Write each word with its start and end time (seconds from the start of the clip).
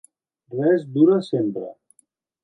Res 0.59 0.85
dura 0.95 1.17
sempre. 1.27 1.69